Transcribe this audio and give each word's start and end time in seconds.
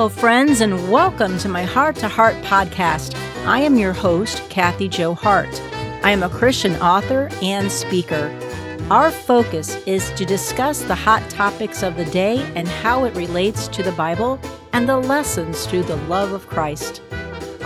Hello, 0.00 0.08
friends, 0.08 0.62
and 0.62 0.90
welcome 0.90 1.36
to 1.36 1.48
my 1.50 1.62
Heart 1.62 1.96
to 1.96 2.08
Heart 2.08 2.34
podcast. 2.36 3.14
I 3.44 3.58
am 3.58 3.76
your 3.76 3.92
host, 3.92 4.42
Kathy 4.48 4.88
Jo 4.88 5.12
Hart. 5.12 5.60
I 6.02 6.10
am 6.10 6.22
a 6.22 6.30
Christian 6.30 6.74
author 6.76 7.28
and 7.42 7.70
speaker. 7.70 8.34
Our 8.90 9.10
focus 9.10 9.76
is 9.84 10.10
to 10.12 10.24
discuss 10.24 10.80
the 10.80 10.94
hot 10.94 11.28
topics 11.28 11.82
of 11.82 11.98
the 11.98 12.06
day 12.06 12.38
and 12.56 12.66
how 12.66 13.04
it 13.04 13.14
relates 13.14 13.68
to 13.68 13.82
the 13.82 13.92
Bible 13.92 14.40
and 14.72 14.88
the 14.88 14.96
lessons 14.96 15.66
through 15.66 15.82
the 15.82 15.96
love 15.96 16.32
of 16.32 16.46
Christ. 16.46 17.02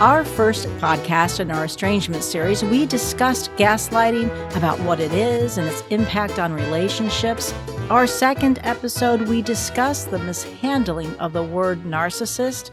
Our 0.01 0.25
first 0.25 0.67
podcast 0.79 1.39
in 1.39 1.51
our 1.51 1.63
estrangement 1.63 2.25
series, 2.25 2.65
we 2.65 2.85
discussed 2.85 3.49
gaslighting 3.51 4.27
about 4.57 4.77
what 4.81 4.99
it 4.99 5.13
is 5.13 5.57
and 5.57 5.69
its 5.69 5.83
impact 5.89 6.37
on 6.37 6.51
relationships. 6.51 7.53
Our 7.91 8.07
second 8.07 8.59
episode, 8.63 9.27
we 9.27 9.43
discussed 9.43 10.09
the 10.09 10.17
mishandling 10.17 11.15
of 11.19 11.33
the 11.33 11.43
word 11.43 11.83
narcissist. 11.83 12.71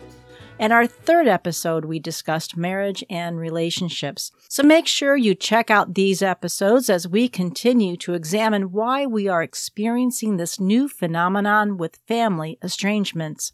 And 0.58 0.72
our 0.72 0.86
third 0.86 1.28
episode, 1.28 1.84
we 1.84 1.98
discussed 1.98 2.56
marriage 2.56 3.04
and 3.10 3.36
relationships. 3.36 4.32
So 4.48 4.62
make 4.62 4.86
sure 4.86 5.14
you 5.14 5.34
check 5.34 5.70
out 5.70 5.96
these 5.96 6.22
episodes 6.22 6.88
as 6.88 7.06
we 7.06 7.28
continue 7.28 7.94
to 7.98 8.14
examine 8.14 8.72
why 8.72 9.04
we 9.04 9.28
are 9.28 9.42
experiencing 9.42 10.38
this 10.38 10.58
new 10.58 10.88
phenomenon 10.88 11.76
with 11.76 12.00
family 12.08 12.58
estrangements. 12.64 13.52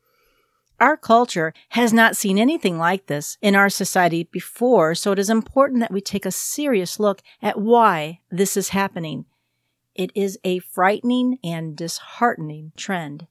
Our 0.78 0.96
culture 0.96 1.52
has 1.70 1.92
not 1.92 2.16
seen 2.16 2.38
anything 2.38 2.78
like 2.78 3.06
this 3.06 3.36
in 3.42 3.56
our 3.56 3.68
society 3.68 4.22
before, 4.22 4.94
so 4.94 5.10
it 5.10 5.18
is 5.18 5.28
important 5.28 5.80
that 5.80 5.90
we 5.90 6.00
take 6.00 6.24
a 6.24 6.30
serious 6.30 7.00
look 7.00 7.20
at 7.42 7.60
why 7.60 8.20
this 8.30 8.56
is 8.56 8.68
happening. 8.68 9.24
It 9.98 10.12
is 10.14 10.38
a 10.44 10.60
frightening 10.60 11.40
and 11.42 11.76
disheartening 11.76 12.70
trend. 12.76 13.26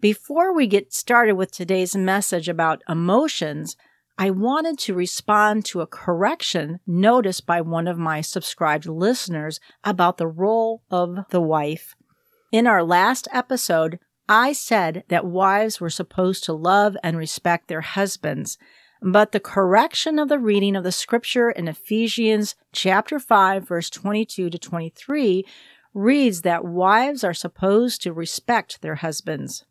Before 0.00 0.54
we 0.54 0.66
get 0.66 0.94
started 0.94 1.34
with 1.34 1.52
today's 1.52 1.94
message 1.94 2.48
about 2.48 2.82
emotions, 2.88 3.76
I 4.16 4.30
wanted 4.30 4.78
to 4.80 4.94
respond 4.94 5.66
to 5.66 5.82
a 5.82 5.86
correction 5.86 6.80
noticed 6.86 7.44
by 7.44 7.60
one 7.60 7.86
of 7.86 7.98
my 7.98 8.22
subscribed 8.22 8.86
listeners 8.86 9.60
about 9.84 10.16
the 10.16 10.26
role 10.26 10.82
of 10.90 11.26
the 11.28 11.42
wife. 11.42 11.94
In 12.50 12.66
our 12.66 12.82
last 12.82 13.28
episode, 13.30 13.98
I 14.26 14.54
said 14.54 15.04
that 15.08 15.26
wives 15.26 15.78
were 15.78 15.90
supposed 15.90 16.42
to 16.44 16.54
love 16.54 16.96
and 17.02 17.18
respect 17.18 17.68
their 17.68 17.82
husbands, 17.82 18.56
but 19.02 19.32
the 19.32 19.40
correction 19.40 20.18
of 20.18 20.30
the 20.30 20.38
reading 20.38 20.74
of 20.74 20.84
the 20.84 20.92
scripture 20.92 21.50
in 21.50 21.68
Ephesians 21.68 22.54
chapter 22.72 23.18
5 23.18 23.68
verse 23.68 23.90
22 23.90 24.48
to 24.48 24.58
23 24.58 25.44
reads 25.94 26.42
that 26.42 26.64
wives 26.64 27.22
are 27.24 27.34
supposed 27.34 28.02
to 28.02 28.12
respect 28.12 28.80
their 28.80 28.96
husbands. 28.96 29.64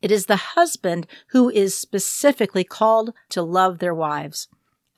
It 0.00 0.10
is 0.10 0.26
the 0.26 0.36
husband 0.36 1.06
who 1.28 1.48
is 1.48 1.74
specifically 1.76 2.64
called 2.64 3.14
to 3.30 3.42
love 3.42 3.78
their 3.78 3.94
wives. 3.94 4.48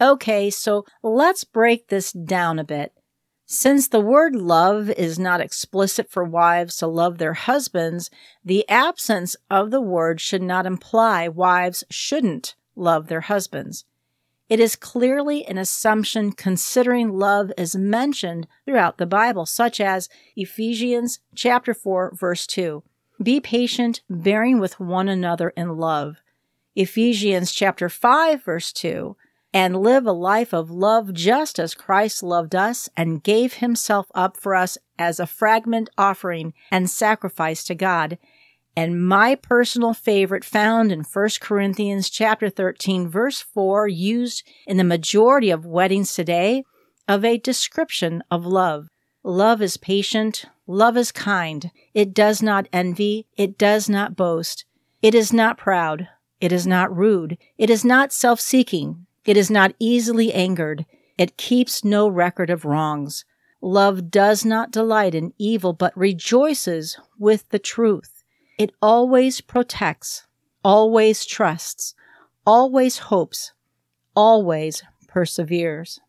Okay, 0.00 0.50
so 0.50 0.84
let's 1.02 1.44
break 1.44 1.88
this 1.88 2.12
down 2.12 2.58
a 2.58 2.64
bit. 2.64 2.92
Since 3.46 3.88
the 3.88 4.00
word 4.00 4.34
love 4.34 4.88
is 4.90 5.18
not 5.18 5.42
explicit 5.42 6.10
for 6.10 6.24
wives 6.24 6.76
to 6.76 6.86
love 6.86 7.18
their 7.18 7.34
husbands, 7.34 8.10
the 8.42 8.66
absence 8.70 9.36
of 9.50 9.70
the 9.70 9.82
word 9.82 10.20
should 10.20 10.42
not 10.42 10.64
imply 10.64 11.28
wives 11.28 11.84
shouldn't 11.90 12.54
love 12.74 13.08
their 13.08 13.20
husbands. 13.20 13.84
It 14.48 14.60
is 14.60 14.76
clearly 14.76 15.44
an 15.46 15.56
assumption 15.56 16.32
considering 16.32 17.18
love 17.18 17.50
is 17.56 17.74
mentioned 17.74 18.46
throughout 18.66 18.98
the 18.98 19.06
Bible, 19.06 19.46
such 19.46 19.80
as 19.80 20.08
Ephesians 20.36 21.20
chapter 21.34 21.72
4 21.72 22.14
verse 22.14 22.46
2. 22.46 22.82
Be 23.22 23.40
patient, 23.40 24.02
bearing 24.10 24.58
with 24.58 24.78
one 24.78 25.08
another 25.08 25.50
in 25.50 25.76
love. 25.76 26.16
Ephesians 26.74 27.52
chapter 27.52 27.88
5 27.88 28.44
verse 28.44 28.72
2 28.72 29.16
and 29.54 29.76
live 29.76 30.04
a 30.04 30.12
life 30.12 30.52
of 30.52 30.68
love 30.68 31.14
just 31.14 31.60
as 31.60 31.74
Christ 31.74 32.24
loved 32.24 32.56
us 32.56 32.88
and 32.96 33.22
gave 33.22 33.54
himself 33.54 34.06
up 34.12 34.36
for 34.36 34.56
us 34.56 34.76
as 34.98 35.20
a 35.20 35.28
fragment 35.28 35.88
offering 35.96 36.52
and 36.72 36.90
sacrifice 36.90 37.62
to 37.64 37.74
God. 37.76 38.18
And 38.76 39.06
my 39.06 39.36
personal 39.36 39.94
favorite 39.94 40.44
found 40.44 40.90
in 40.90 41.02
1 41.02 41.28
Corinthians 41.40 42.10
chapter 42.10 42.50
13 42.50 43.08
verse 43.08 43.40
4 43.40 43.86
used 43.86 44.42
in 44.66 44.78
the 44.78 44.84
majority 44.84 45.50
of 45.50 45.64
weddings 45.64 46.14
today 46.14 46.64
of 47.06 47.24
a 47.24 47.38
description 47.38 48.22
of 48.30 48.44
love. 48.44 48.88
Love 49.22 49.62
is 49.62 49.76
patient. 49.76 50.46
Love 50.66 50.96
is 50.96 51.12
kind. 51.12 51.70
It 51.92 52.12
does 52.12 52.42
not 52.42 52.66
envy. 52.72 53.26
It 53.36 53.56
does 53.56 53.88
not 53.88 54.16
boast. 54.16 54.64
It 55.02 55.14
is 55.14 55.32
not 55.32 55.56
proud. 55.56 56.08
It 56.40 56.50
is 56.50 56.66
not 56.66 56.94
rude. 56.94 57.38
It 57.56 57.70
is 57.70 57.84
not 57.84 58.12
self-seeking. 58.12 59.06
It 59.24 59.36
is 59.36 59.50
not 59.50 59.74
easily 59.78 60.32
angered. 60.32 60.84
It 61.16 61.36
keeps 61.36 61.84
no 61.84 62.08
record 62.08 62.50
of 62.50 62.64
wrongs. 62.64 63.24
Love 63.62 64.10
does 64.10 64.44
not 64.44 64.70
delight 64.70 65.14
in 65.14 65.32
evil, 65.38 65.72
but 65.72 65.96
rejoices 65.96 66.98
with 67.18 67.48
the 67.48 67.58
truth. 67.58 68.13
It 68.56 68.72
always 68.80 69.40
protects, 69.40 70.26
always 70.62 71.24
trusts, 71.24 71.94
always 72.46 72.98
hopes, 72.98 73.52
always 74.14 74.82
perseveres. 75.08 76.00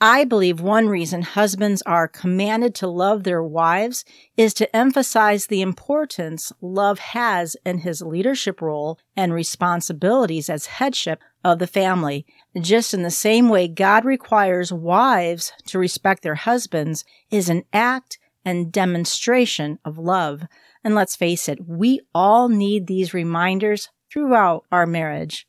I 0.00 0.24
believe 0.24 0.60
one 0.60 0.88
reason 0.88 1.22
husbands 1.22 1.80
are 1.82 2.08
commanded 2.08 2.74
to 2.76 2.88
love 2.88 3.22
their 3.22 3.42
wives 3.42 4.04
is 4.36 4.52
to 4.54 4.74
emphasize 4.74 5.46
the 5.46 5.60
importance 5.60 6.52
love 6.60 6.98
has 6.98 7.56
in 7.64 7.78
his 7.78 8.02
leadership 8.02 8.60
role 8.60 8.98
and 9.16 9.32
responsibilities 9.32 10.50
as 10.50 10.66
headship 10.66 11.22
of 11.44 11.60
the 11.60 11.68
family. 11.68 12.26
Just 12.60 12.94
in 12.94 13.02
the 13.02 13.12
same 13.12 13.48
way 13.48 13.68
God 13.68 14.04
requires 14.04 14.72
wives 14.72 15.52
to 15.66 15.78
respect 15.78 16.24
their 16.24 16.34
husbands 16.34 17.04
is 17.30 17.48
an 17.48 17.62
act 17.72 18.18
and 18.44 18.72
demonstration 18.72 19.78
of 19.84 19.98
love. 19.98 20.42
And 20.84 20.94
let's 20.94 21.16
face 21.16 21.48
it, 21.48 21.66
we 21.66 22.00
all 22.14 22.48
need 22.48 22.86
these 22.86 23.14
reminders 23.14 23.90
throughout 24.10 24.64
our 24.72 24.86
marriage. 24.86 25.46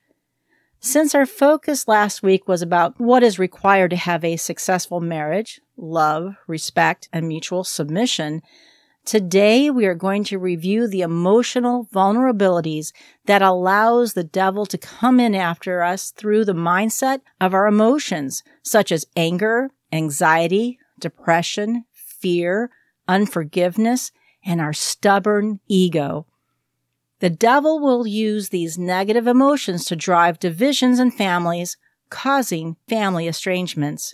Since 0.80 1.16
our 1.16 1.26
focus 1.26 1.88
last 1.88 2.22
week 2.22 2.48
was 2.48 2.62
about 2.62 3.00
what 3.00 3.24
is 3.24 3.40
required 3.40 3.92
to 3.92 3.96
have 3.96 4.24
a 4.26 4.36
successful 4.36 5.00
marriage, 5.00 5.62
love, 5.78 6.36
respect, 6.46 7.08
and 7.14 7.28
mutual 7.28 7.64
submission, 7.64 8.42
today 9.06 9.70
we 9.70 9.86
are 9.86 9.96
going 9.96 10.26
to 10.26 10.38
review 10.38 10.88
the 10.88 11.00
emotional 11.00 11.88
vulnerabilities 11.94 12.92
that 13.26 13.42
allows 13.42 14.14
the 14.14 14.26
devil 14.26 14.66
to 14.66 14.78
come 14.78 15.22
in 15.22 15.34
after 15.34 15.82
us 15.82 16.12
through 16.12 16.44
the 16.44 16.54
mindset 16.54 17.22
of 17.40 17.54
our 17.54 17.66
emotions, 17.66 18.44
such 18.62 18.92
as 18.92 19.08
anger, 19.16 19.70
anxiety, 19.94 20.80
depression, 21.00 21.86
fear, 21.94 22.70
unforgiveness, 23.08 24.12
and 24.46 24.62
our 24.62 24.74
stubborn 24.74 25.60
ego. 25.68 26.26
The 27.20 27.30
devil 27.30 27.80
will 27.80 28.06
use 28.06 28.50
these 28.50 28.78
negative 28.78 29.28
emotions 29.28 29.86
to 29.86 29.96
drive 29.96 30.40
divisions 30.40 31.00
in 31.00 31.12
families, 31.12 31.78
causing 32.10 32.76
family 32.88 33.28
estrangements. 33.28 34.14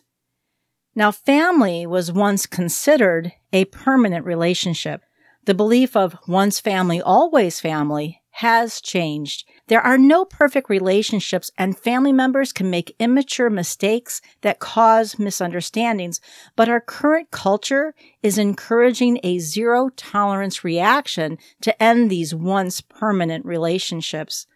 Now, 0.95 1.11
family 1.11 1.87
was 1.87 2.11
once 2.11 2.45
considered 2.45 3.31
a 3.53 3.65
permanent 3.65 4.25
relationship. 4.25 5.01
The 5.45 5.53
belief 5.53 5.95
of 5.95 6.17
once 6.27 6.59
family, 6.59 7.01
always 7.01 7.59
family 7.59 8.21
has 8.31 8.81
changed. 8.81 9.45
There 9.69 9.81
are 9.85 9.99
no 9.99 10.25
perfect 10.25 10.67
relationships 10.67 11.51
and 11.55 11.77
family 11.77 12.11
members 12.11 12.51
can 12.51 12.71
make 12.71 12.95
immature 12.97 13.51
mistakes 13.51 14.19
that 14.41 14.57
cause 14.57 15.19
misunderstandings, 15.19 16.19
but 16.55 16.67
our 16.67 16.81
current 16.81 17.29
culture 17.29 17.93
is 18.23 18.39
encouraging 18.39 19.19
a 19.21 19.37
zero 19.37 19.89
tolerance 19.95 20.63
reaction 20.63 21.37
to 21.61 21.83
end 21.83 22.09
these 22.09 22.33
once 22.33 22.81
permanent 22.81 23.45
relationships. 23.45 24.47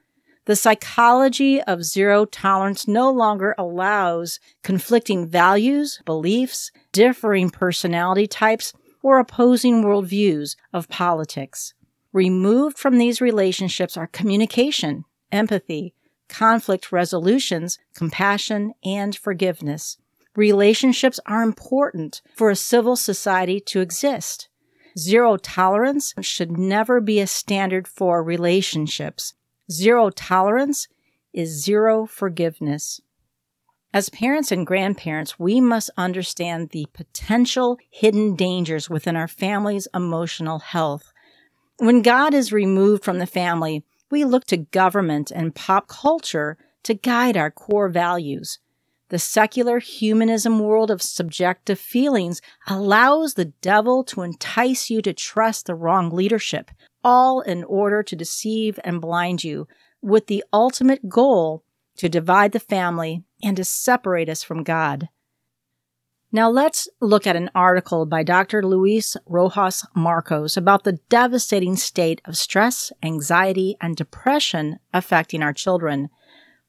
The 0.46 0.56
psychology 0.56 1.62
of 1.62 1.84
zero 1.84 2.26
tolerance 2.26 2.88
no 2.88 3.12
longer 3.12 3.54
allows 3.56 4.40
conflicting 4.64 5.28
values, 5.28 6.02
beliefs, 6.06 6.72
differing 6.92 7.52
personality 7.52 8.26
types, 8.26 8.74
or 9.04 9.20
opposing 9.20 9.84
worldviews 9.84 10.56
of 10.74 10.90
politics. 10.90 11.76
Removed 12.14 12.78
from 12.78 13.00
these 13.00 13.20
relationships 13.20 13.98
are 13.98 14.08
communication, 14.08 15.06
empathy, 15.32 15.96
conflict 16.30 16.92
resolutions, 16.92 17.80
compassion, 17.96 18.74
and 18.84 19.16
forgiveness. 19.16 19.98
Relationships 20.36 21.20
are 21.26 21.44
important 21.44 22.22
for 22.36 22.50
a 22.50 22.56
civil 22.56 22.96
society 22.96 23.60
to 23.60 23.82
exist. 23.82 24.48
Zero 24.98 25.38
tolerance 25.38 26.14
should 26.22 26.58
never 26.58 27.02
be 27.02 27.20
a 27.20 27.28
standard 27.28 27.88
for 27.88 28.24
relationships. 28.24 29.34
Zero 29.72 30.10
tolerance 30.10 30.88
is 31.34 31.64
zero 31.64 32.06
forgiveness. 32.06 33.02
As 33.94 34.10
parents 34.10 34.52
and 34.52 34.66
grandparents, 34.66 35.40
we 35.40 35.62
must 35.62 35.92
understand 35.98 36.70
the 36.70 36.88
potential 36.94 37.78
hidden 37.92 38.36
dangers 38.36 38.90
within 38.90 39.16
our 39.16 39.28
family's 39.28 39.88
emotional 39.94 40.60
health. 40.60 41.13
When 41.84 42.02
God 42.02 42.34
is 42.34 42.54
removed 42.54 43.04
from 43.04 43.20
the 43.20 43.28
family, 43.28 43.84
We 44.14 44.24
look 44.26 44.46
to 44.46 44.58
government 44.58 45.32
and 45.32 45.56
pop 45.56 45.88
culture 45.88 46.56
to 46.84 46.94
guide 46.94 47.36
our 47.36 47.50
core 47.50 47.90
values. 47.90 48.60
The 49.10 49.18
secular 49.18 49.80
humanism 49.80 50.60
world 50.60 50.92
of 50.92 51.02
subjective 51.02 51.80
feelings 51.80 52.42
allows 52.68 53.34
the 53.34 53.46
devil 53.46 54.04
to 54.04 54.22
entice 54.22 54.92
you 54.92 55.02
to 55.02 55.14
trust 55.14 55.66
the 55.66 55.74
wrong 55.74 56.12
leadership, 56.12 56.70
all 57.04 57.42
in 57.42 57.64
order 57.64 58.04
to 58.04 58.16
deceive 58.16 58.80
and 58.84 59.02
blind 59.02 59.44
you, 59.44 59.68
with 60.00 60.28
the 60.28 60.44
ultimate 60.54 61.10
goal 61.10 61.64
to 61.98 62.08
divide 62.08 62.52
the 62.52 62.60
family 62.60 63.24
and 63.42 63.58
to 63.58 63.66
separate 63.66 64.30
us 64.30 64.44
from 64.44 64.64
God. 64.64 65.10
Now 66.36 66.50
let's 66.50 66.88
look 67.00 67.28
at 67.28 67.36
an 67.36 67.52
article 67.54 68.08
by 68.08 68.24
Dr. 68.24 68.66
Luis 68.66 69.16
Rojas 69.28 69.86
Marcos 69.94 70.58
about 70.58 70.84
the 70.84 70.98
devastating 71.08 71.76
state 71.76 72.22
of 72.26 72.36
stress, 72.36 72.92
anxiety, 73.04 73.78
and 73.80 73.96
depression 73.96 74.80
affecting 74.92 75.44
our 75.44 75.54
children. 75.54 76.10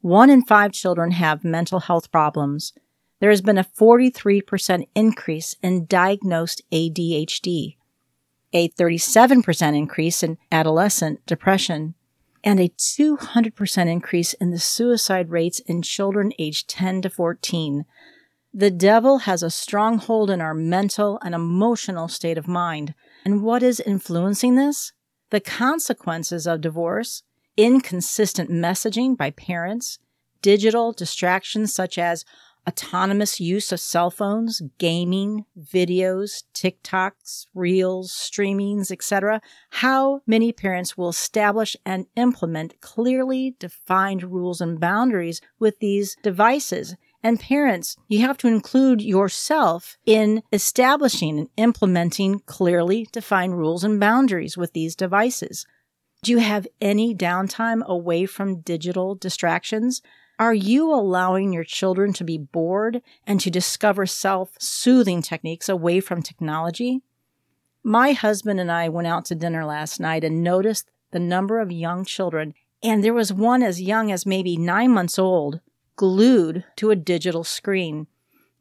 One 0.02 0.28
in 0.28 0.44
five 0.44 0.72
children 0.72 1.12
have 1.12 1.44
mental 1.44 1.80
health 1.80 2.12
problems. 2.12 2.74
There 3.20 3.30
has 3.30 3.40
been 3.40 3.56
a 3.56 3.64
43% 3.64 4.86
increase 4.94 5.56
in 5.62 5.86
diagnosed 5.86 6.60
ADHD, 6.70 7.76
a 8.52 8.68
37% 8.68 9.78
increase 9.78 10.22
in 10.22 10.36
adolescent 10.52 11.24
depression, 11.24 11.94
and 12.44 12.60
a 12.60 12.68
200% 12.68 13.86
increase 13.86 14.34
in 14.34 14.50
the 14.50 14.58
suicide 14.58 15.30
rates 15.30 15.60
in 15.60 15.80
children 15.80 16.34
aged 16.38 16.68
10 16.68 17.00
to 17.00 17.08
14. 17.08 17.86
The 18.56 18.70
devil 18.70 19.18
has 19.18 19.42
a 19.42 19.50
strong 19.50 19.98
hold 19.98 20.30
in 20.30 20.40
our 20.40 20.54
mental 20.54 21.18
and 21.24 21.34
emotional 21.34 22.06
state 22.06 22.38
of 22.38 22.46
mind. 22.46 22.94
And 23.24 23.42
what 23.42 23.64
is 23.64 23.80
influencing 23.80 24.54
this? 24.54 24.92
The 25.30 25.40
consequences 25.40 26.46
of 26.46 26.60
divorce, 26.60 27.24
inconsistent 27.56 28.50
messaging 28.50 29.16
by 29.16 29.30
parents, 29.32 29.98
digital 30.40 30.92
distractions 30.92 31.74
such 31.74 31.98
as 31.98 32.24
autonomous 32.64 33.40
use 33.40 33.72
of 33.72 33.80
cell 33.80 34.08
phones, 34.08 34.62
gaming, 34.78 35.46
videos, 35.60 36.44
TikToks, 36.54 37.48
reels, 37.54 38.12
streamings, 38.12 38.92
etc. 38.92 39.40
How 39.70 40.20
many 40.28 40.52
parents 40.52 40.96
will 40.96 41.08
establish 41.08 41.76
and 41.84 42.06
implement 42.14 42.80
clearly 42.80 43.56
defined 43.58 44.22
rules 44.22 44.60
and 44.60 44.78
boundaries 44.78 45.40
with 45.58 45.80
these 45.80 46.16
devices? 46.22 46.94
And 47.24 47.40
parents, 47.40 47.96
you 48.06 48.20
have 48.20 48.36
to 48.38 48.48
include 48.48 49.00
yourself 49.00 49.96
in 50.04 50.42
establishing 50.52 51.38
and 51.38 51.48
implementing 51.56 52.40
clearly 52.40 53.08
defined 53.12 53.56
rules 53.56 53.82
and 53.82 53.98
boundaries 53.98 54.58
with 54.58 54.74
these 54.74 54.94
devices. 54.94 55.66
Do 56.22 56.32
you 56.32 56.38
have 56.38 56.68
any 56.82 57.14
downtime 57.14 57.82
away 57.86 58.26
from 58.26 58.60
digital 58.60 59.14
distractions? 59.14 60.02
Are 60.38 60.52
you 60.52 60.92
allowing 60.92 61.50
your 61.50 61.64
children 61.64 62.12
to 62.12 62.24
be 62.24 62.36
bored 62.36 63.00
and 63.26 63.40
to 63.40 63.50
discover 63.50 64.04
self 64.04 64.50
soothing 64.58 65.22
techniques 65.22 65.70
away 65.70 66.00
from 66.00 66.20
technology? 66.20 67.00
My 67.82 68.12
husband 68.12 68.60
and 68.60 68.70
I 68.70 68.90
went 68.90 69.08
out 69.08 69.24
to 69.26 69.34
dinner 69.34 69.64
last 69.64 69.98
night 69.98 70.24
and 70.24 70.42
noticed 70.42 70.90
the 71.10 71.20
number 71.20 71.60
of 71.60 71.72
young 71.72 72.04
children, 72.04 72.52
and 72.82 73.02
there 73.02 73.14
was 73.14 73.32
one 73.32 73.62
as 73.62 73.80
young 73.80 74.12
as 74.12 74.26
maybe 74.26 74.58
nine 74.58 74.90
months 74.90 75.18
old, 75.18 75.60
glued 75.96 76.64
to 76.76 76.90
a 76.90 76.96
digital 76.96 77.44
screen. 77.44 78.06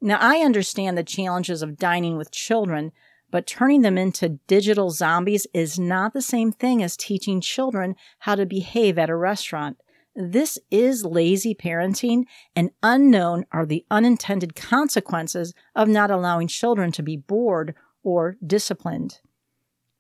Now, 0.02 0.18
I 0.20 0.40
understand 0.40 0.98
the 0.98 1.04
challenges 1.04 1.62
of 1.62 1.78
dining 1.78 2.18
with 2.18 2.32
children, 2.32 2.92
but 3.32 3.48
turning 3.48 3.82
them 3.82 3.98
into 3.98 4.40
digital 4.48 4.92
zombies 4.92 5.48
is 5.54 5.80
not 5.80 6.14
the 6.14 6.22
same 6.22 6.52
thing 6.52 6.84
as 6.84 6.98
teaching 6.98 7.42
children 7.42 7.96
how 8.20 8.36
to 8.36 8.46
behave 8.46 8.98
at 8.98 9.10
a 9.10 9.16
restaurant. 9.16 9.78
This 10.16 10.60
is 10.70 11.06
lazy 11.06 11.56
parenting, 11.56 12.26
and 12.56 12.70
unknown 12.84 13.46
are 13.52 13.66
the 13.66 13.86
unintended 13.90 14.56
consequences 14.56 15.54
of 15.76 15.88
not 15.88 16.12
allowing 16.12 16.48
children 16.48 16.92
to 16.92 17.02
be 17.02 17.18
bored 17.18 17.74
or 18.04 18.36
disciplined. 18.46 19.22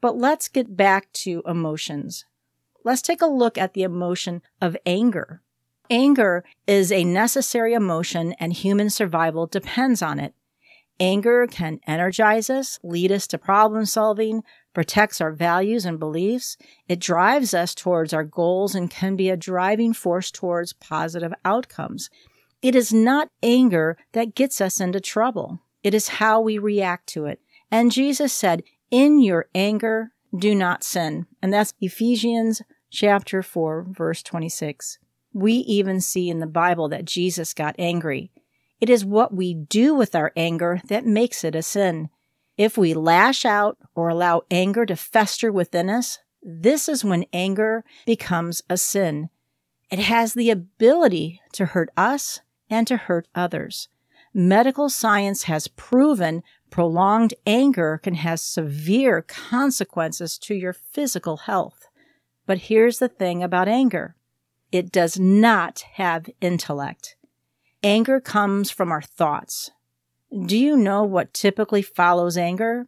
But 0.01 0.17
let's 0.17 0.49
get 0.49 0.77
back 0.77 1.11
to 1.13 1.41
emotions. 1.47 2.25
Let's 2.83 3.01
take 3.01 3.21
a 3.21 3.25
look 3.25 3.57
at 3.57 3.73
the 3.73 3.83
emotion 3.83 4.41
of 4.61 4.77
anger. 4.85 5.41
Anger 5.89 6.43
is 6.65 6.91
a 6.91 7.03
necessary 7.03 7.73
emotion, 7.73 8.33
and 8.39 8.53
human 8.53 8.89
survival 8.89 9.47
depends 9.47 10.01
on 10.01 10.19
it. 10.19 10.33
Anger 10.99 11.47
can 11.47 11.79
energize 11.87 12.49
us, 12.49 12.79
lead 12.83 13.11
us 13.11 13.27
to 13.27 13.37
problem 13.37 13.85
solving, 13.85 14.43
protects 14.73 15.19
our 15.19 15.31
values 15.31 15.85
and 15.85 15.99
beliefs. 15.99 16.55
It 16.87 16.99
drives 16.99 17.53
us 17.53 17.75
towards 17.75 18.13
our 18.13 18.23
goals 18.23 18.75
and 18.75 18.89
can 18.89 19.15
be 19.15 19.29
a 19.29 19.37
driving 19.37 19.93
force 19.93 20.31
towards 20.31 20.73
positive 20.73 21.33
outcomes. 21.43 22.09
It 22.61 22.75
is 22.75 22.93
not 22.93 23.27
anger 23.41 23.97
that 24.13 24.35
gets 24.35 24.61
us 24.61 24.79
into 24.79 25.01
trouble. 25.01 25.59
It 25.83 25.93
is 25.93 26.07
how 26.07 26.39
we 26.39 26.57
react 26.57 27.07
to 27.07 27.25
it. 27.25 27.41
And 27.69 27.91
Jesus 27.91 28.31
said, 28.31 28.63
in 28.89 29.21
your 29.21 29.47
anger, 29.53 30.11
do 30.37 30.55
not 30.55 30.83
sin. 30.83 31.25
And 31.41 31.51
that's 31.51 31.73
Ephesians 31.81 32.61
chapter 32.89 33.41
4, 33.41 33.87
verse 33.89 34.23
26. 34.23 34.99
We 35.33 35.53
even 35.53 35.99
see 35.99 36.29
in 36.29 36.39
the 36.39 36.47
Bible 36.47 36.87
that 36.89 37.05
Jesus 37.05 37.53
got 37.53 37.75
angry. 37.79 38.31
It 38.79 38.89
is 38.89 39.05
what 39.05 39.33
we 39.33 39.53
do 39.53 39.95
with 39.95 40.15
our 40.15 40.31
anger 40.35 40.81
that 40.87 41.05
makes 41.05 41.43
it 41.43 41.55
a 41.55 41.61
sin. 41.61 42.09
If 42.57 42.77
we 42.77 42.93
lash 42.93 43.45
out 43.45 43.77
or 43.95 44.09
allow 44.09 44.43
anger 44.51 44.85
to 44.85 44.95
fester 44.95 45.51
within 45.51 45.89
us, 45.89 46.19
this 46.41 46.87
is 46.87 47.03
when 47.03 47.25
anger 47.33 47.83
becomes 48.05 48.61
a 48.69 48.77
sin. 48.77 49.29
It 49.89 49.99
has 49.99 50.33
the 50.33 50.49
ability 50.49 51.41
to 51.53 51.67
hurt 51.67 51.89
us 51.95 52.41
and 52.69 52.85
to 52.87 52.97
hurt 52.97 53.27
others. 53.33 53.87
Medical 54.33 54.89
science 54.89 55.43
has 55.43 55.67
proven 55.67 56.43
prolonged 56.69 57.35
anger 57.45 57.99
can 58.01 58.15
have 58.15 58.39
severe 58.39 59.21
consequences 59.21 60.39
to 60.39 60.55
your 60.55 60.73
physical 60.73 61.37
health. 61.37 61.87
But 62.47 62.57
here's 62.57 62.97
the 62.97 63.07
thing 63.07 63.43
about 63.43 63.67
anger. 63.67 64.15
It 64.73 64.91
does 64.91 65.19
not 65.19 65.81
have 65.93 66.31
intellect. 66.41 67.15
Anger 67.83 68.19
comes 68.19 68.71
from 68.71 68.91
our 68.91 69.03
thoughts. 69.03 69.69
Do 70.47 70.57
you 70.57 70.75
know 70.75 71.03
what 71.03 71.31
typically 71.31 71.83
follows 71.83 72.37
anger? 72.37 72.87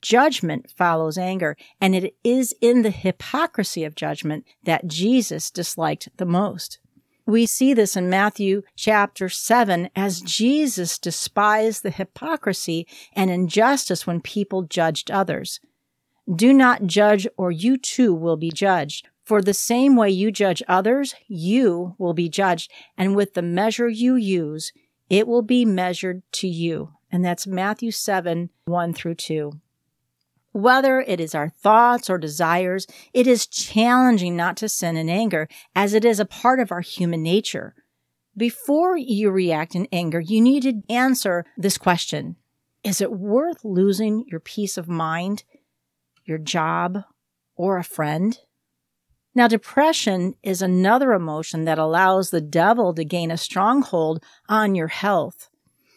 Judgment 0.00 0.70
follows 0.70 1.18
anger, 1.18 1.56
and 1.80 1.96
it 1.96 2.14
is 2.22 2.54
in 2.60 2.82
the 2.82 2.90
hypocrisy 2.90 3.82
of 3.82 3.96
judgment 3.96 4.46
that 4.62 4.86
Jesus 4.86 5.50
disliked 5.50 6.08
the 6.16 6.26
most. 6.26 6.78
We 7.26 7.44
see 7.44 7.74
this 7.74 7.96
in 7.96 8.08
Matthew 8.08 8.62
chapter 8.76 9.28
7 9.28 9.90
as 9.96 10.20
Jesus 10.20 10.96
despised 10.96 11.82
the 11.82 11.90
hypocrisy 11.90 12.86
and 13.14 13.32
injustice 13.32 14.06
when 14.06 14.20
people 14.20 14.62
judged 14.62 15.10
others. 15.10 15.58
Do 16.32 16.52
not 16.52 16.86
judge, 16.86 17.26
or 17.36 17.50
you 17.50 17.78
too 17.78 18.14
will 18.14 18.36
be 18.36 18.52
judged. 18.52 19.08
For 19.26 19.42
the 19.42 19.54
same 19.54 19.96
way 19.96 20.10
you 20.10 20.30
judge 20.30 20.62
others, 20.68 21.16
you 21.26 21.96
will 21.98 22.14
be 22.14 22.28
judged. 22.28 22.70
And 22.96 23.16
with 23.16 23.34
the 23.34 23.42
measure 23.42 23.88
you 23.88 24.14
use, 24.14 24.72
it 25.10 25.26
will 25.26 25.42
be 25.42 25.64
measured 25.64 26.22
to 26.34 26.46
you. 26.46 26.92
And 27.10 27.24
that's 27.24 27.44
Matthew 27.44 27.90
7 27.90 28.50
1 28.66 28.94
through 28.94 29.16
2. 29.16 29.60
Whether 30.52 31.00
it 31.00 31.18
is 31.18 31.34
our 31.34 31.48
thoughts 31.48 32.08
or 32.08 32.18
desires, 32.18 32.86
it 33.12 33.26
is 33.26 33.48
challenging 33.48 34.36
not 34.36 34.56
to 34.58 34.68
sin 34.68 34.96
in 34.96 35.08
anger, 35.10 35.48
as 35.74 35.92
it 35.92 36.04
is 36.04 36.20
a 36.20 36.24
part 36.24 36.60
of 36.60 36.70
our 36.70 36.80
human 36.80 37.24
nature. 37.24 37.74
Before 38.36 38.96
you 38.96 39.30
react 39.30 39.74
in 39.74 39.88
anger, 39.90 40.20
you 40.20 40.40
need 40.40 40.62
to 40.62 40.82
answer 40.88 41.44
this 41.56 41.78
question 41.78 42.36
Is 42.84 43.00
it 43.00 43.10
worth 43.10 43.64
losing 43.64 44.24
your 44.28 44.40
peace 44.40 44.78
of 44.78 44.88
mind, 44.88 45.42
your 46.24 46.38
job, 46.38 47.02
or 47.56 47.76
a 47.76 47.84
friend? 47.84 48.38
Now, 49.36 49.48
depression 49.48 50.34
is 50.42 50.62
another 50.62 51.12
emotion 51.12 51.66
that 51.66 51.78
allows 51.78 52.30
the 52.30 52.40
devil 52.40 52.94
to 52.94 53.04
gain 53.04 53.30
a 53.30 53.36
stronghold 53.36 54.24
on 54.48 54.74
your 54.74 54.88
health. 54.88 55.50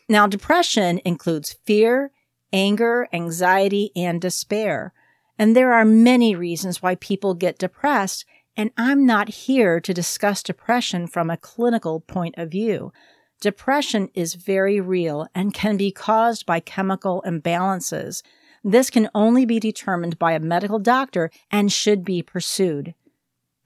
Now, 0.09 0.27
depression 0.27 0.99
includes 1.05 1.55
fear, 1.65 2.11
anger, 2.51 3.07
anxiety, 3.13 3.91
and 3.95 4.19
despair. 4.19 4.91
And 5.37 5.55
there 5.55 5.71
are 5.71 5.85
many 5.85 6.35
reasons 6.35 6.81
why 6.81 6.95
people 6.95 7.33
get 7.33 7.57
depressed, 7.57 8.25
and 8.57 8.71
I'm 8.75 9.05
not 9.05 9.29
here 9.29 9.79
to 9.79 9.93
discuss 9.93 10.43
depression 10.43 11.07
from 11.07 11.29
a 11.29 11.37
clinical 11.37 12.01
point 12.01 12.35
of 12.37 12.51
view. 12.51 12.91
Depression 13.39 14.09
is 14.13 14.33
very 14.33 14.81
real 14.81 15.27
and 15.33 15.53
can 15.53 15.77
be 15.77 15.93
caused 15.93 16.45
by 16.45 16.59
chemical 16.59 17.23
imbalances. 17.25 18.21
This 18.65 18.89
can 18.89 19.09
only 19.15 19.45
be 19.45 19.61
determined 19.61 20.19
by 20.19 20.33
a 20.33 20.41
medical 20.41 20.79
doctor 20.79 21.31
and 21.49 21.71
should 21.71 22.03
be 22.03 22.21
pursued. 22.21 22.95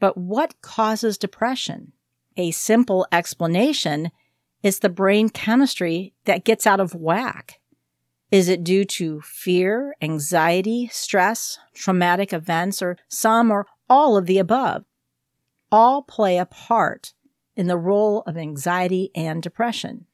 But 0.04 0.18
what 0.18 0.62
causes 0.62 1.18
depression? 1.18 1.94
A 2.36 2.52
simple 2.52 3.08
explanation 3.10 4.12
is 4.62 4.80
the 4.80 4.90
brain 4.90 5.30
chemistry 5.30 6.14
that 6.26 6.44
gets 6.44 6.68
out 6.68 6.82
of 6.82 6.94
whack. 6.94 7.62
Is 8.30 8.50
it 8.50 8.66
due 8.66 8.84
to 8.84 9.22
fear, 9.22 9.96
anxiety, 10.02 10.90
stress, 10.92 11.58
traumatic 11.74 12.34
events, 12.34 12.82
or 12.82 12.98
some 13.08 13.50
or 13.50 13.66
all 13.90 14.18
of 14.18 14.26
the 14.26 14.40
above? 14.40 14.84
all 15.72 16.02
play 16.02 16.38
a 16.38 16.46
part 16.46 17.14
in 17.56 17.68
the 17.68 17.78
role 17.78 18.24
of 18.28 18.36
anxiety 18.36 19.10
and 19.16 19.42
depression. 19.42 20.06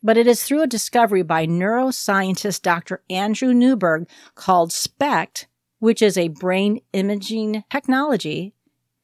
But 0.00 0.16
it 0.16 0.28
is 0.28 0.44
through 0.44 0.62
a 0.62 0.68
discovery 0.68 1.24
by 1.24 1.44
neuroscientist 1.44 2.62
Dr. 2.62 3.02
Andrew 3.10 3.52
Newberg 3.52 4.08
called 4.36 4.70
SPECT, 4.70 5.48
which 5.80 6.02
is 6.02 6.16
a 6.16 6.28
brain 6.28 6.82
imaging 6.92 7.64
technology, 7.68 8.54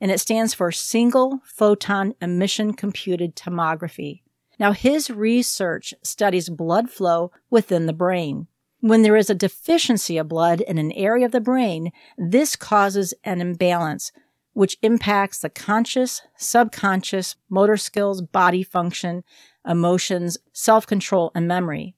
and 0.04 0.12
it 0.12 0.20
stands 0.20 0.52
for 0.52 0.70
Single 0.70 1.40
Photon 1.46 2.14
Emission 2.20 2.74
Computed 2.74 3.34
Tomography. 3.34 4.20
Now, 4.60 4.72
his 4.72 5.08
research 5.08 5.94
studies 6.02 6.50
blood 6.50 6.90
flow 6.90 7.32
within 7.48 7.86
the 7.86 7.94
brain. 7.94 8.46
When 8.80 9.00
there 9.00 9.16
is 9.16 9.30
a 9.30 9.34
deficiency 9.34 10.18
of 10.18 10.28
blood 10.28 10.60
in 10.60 10.76
an 10.76 10.92
area 10.92 11.24
of 11.24 11.32
the 11.32 11.40
brain, 11.40 11.90
this 12.18 12.54
causes 12.54 13.14
an 13.24 13.40
imbalance, 13.40 14.12
which 14.52 14.76
impacts 14.82 15.38
the 15.38 15.48
conscious, 15.48 16.20
subconscious, 16.36 17.36
motor 17.48 17.78
skills, 17.78 18.20
body 18.20 18.62
function, 18.62 19.24
emotions, 19.66 20.36
self 20.52 20.86
control, 20.86 21.32
and 21.34 21.48
memory. 21.48 21.94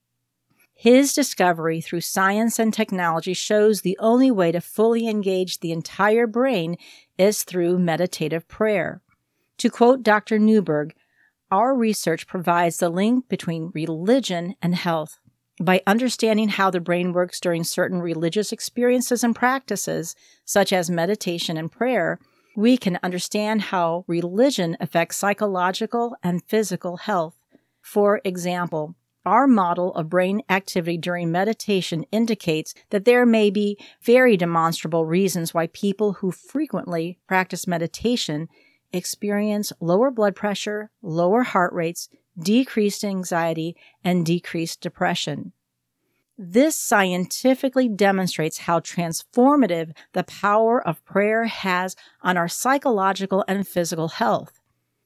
His 0.78 1.14
discovery 1.14 1.80
through 1.80 2.02
science 2.02 2.58
and 2.58 2.72
technology 2.72 3.32
shows 3.32 3.80
the 3.80 3.96
only 3.98 4.30
way 4.30 4.52
to 4.52 4.60
fully 4.60 5.08
engage 5.08 5.58
the 5.58 5.72
entire 5.72 6.26
brain 6.26 6.76
is 7.18 7.44
through 7.44 7.78
meditative 7.78 8.46
prayer. 8.49 9.02
To 9.58 9.70
quote 9.70 10.02
Dr. 10.02 10.38
Newberg, 10.38 10.94
our 11.50 11.75
research 11.75 12.26
provides 12.26 12.78
the 12.78 12.88
link 12.88 13.28
between 13.28 13.70
religion 13.75 14.56
and 14.61 14.75
health. 14.75 15.18
By 15.61 15.82
understanding 15.87 16.50
how 16.50 16.70
the 16.70 16.80
brain 16.80 17.12
works 17.12 17.40
during 17.40 17.64
certain 17.64 18.02
religious 18.02 18.52
experiences 18.52 19.25
and 19.25 19.35
practices, 19.35 20.14
such 20.44 20.73
as 20.73 20.90
meditation 20.90 21.56
and 21.56 21.73
prayer, 21.73 22.18
we 22.56 22.76
can 22.76 22.99
understand 23.02 23.62
how 23.62 24.04
religion 24.06 24.76
affects 24.80 25.16
psychological 25.16 26.16
and 26.23 26.42
physical 26.46 26.99
health. 26.99 27.37
For 27.80 28.20
example, 28.25 28.96
our 29.26 29.47
model 29.47 29.92
of 29.95 30.09
brain 30.09 30.40
activity 30.49 30.97
during 30.97 31.30
meditation 31.30 32.04
indicates 32.12 32.73
that 32.90 33.04
there 33.04 33.26
may 33.26 33.50
be 33.50 33.76
very 34.00 34.37
demonstrable 34.37 35.04
reasons 35.04 35.52
why 35.52 35.66
people 35.66 36.14
who 36.14 36.30
frequently 36.30 37.18
practice 37.26 37.66
meditation 37.66 38.49
experience 38.92 39.73
lower 39.80 40.11
blood 40.11 40.37
pressure, 40.37 40.90
lower 41.02 41.42
heart 41.42 41.73
rates, 41.75 42.09
decreased 42.38 43.04
anxiety, 43.04 43.76
and 44.04 44.25
decreased 44.25 44.80
depression. 44.80 45.52
This 46.38 46.76
scientifically 46.76 47.88
demonstrates 47.88 48.59
how 48.59 48.80
transformative 48.80 49.92
the 50.12 50.25
power 50.25 50.87
of 50.87 51.04
prayer 51.04 51.47
has 51.47 51.97
on 52.23 52.37
our 52.37 52.49
psychological 52.49 53.42
and 53.49 53.66
physical 53.66 54.09
health. 54.09 54.55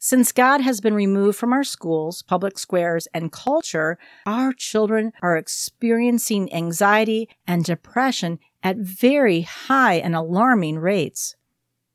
Since 0.03 0.33
God 0.33 0.63
has 0.63 0.81
been 0.81 0.95
removed 0.95 1.37
from 1.37 1.53
our 1.53 1.63
schools, 1.63 2.23
public 2.23 2.59
squares, 2.59 3.07
and 3.13 3.31
culture, 3.31 3.99
our 4.25 4.55
children 4.55 5.13
are 5.21 5.37
experiencing 5.37 6.51
anxiety 6.55 7.29
and 7.47 7.63
depression 7.63 8.39
at 8.63 8.79
very 8.79 9.43
high 9.43 9.97
and 9.97 10.17
alarming 10.17 10.79
rates. 10.79 11.37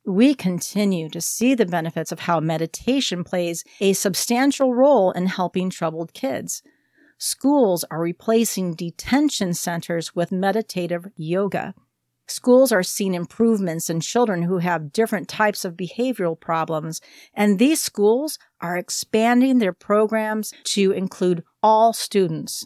We 0.05 0.35
continue 0.35 1.09
to 1.09 1.19
see 1.19 1.55
the 1.55 1.65
benefits 1.65 2.11
of 2.11 2.19
how 2.19 2.39
meditation 2.39 3.23
plays 3.23 3.63
a 3.81 3.93
substantial 3.93 4.75
role 4.75 5.09
in 5.09 5.25
helping 5.25 5.71
troubled 5.71 6.13
kids. 6.13 6.61
Schools 7.17 7.83
are 7.89 8.01
replacing 8.01 8.75
detention 8.75 9.55
centers 9.55 10.15
with 10.15 10.31
meditative 10.31 11.07
yoga. 11.17 11.73
Schools 12.27 12.71
are 12.71 12.83
seeing 12.83 13.13
improvements 13.13 13.89
in 13.89 13.99
children 13.99 14.43
who 14.43 14.57
have 14.57 14.91
different 14.91 15.27
types 15.27 15.63
of 15.63 15.75
behavioral 15.75 16.39
problems, 16.39 17.01
and 17.33 17.59
these 17.59 17.81
schools 17.81 18.39
are 18.61 18.77
expanding 18.77 19.59
their 19.59 19.73
programs 19.73 20.51
to 20.63 20.91
include 20.91 21.43
all 21.61 21.93
students. 21.93 22.65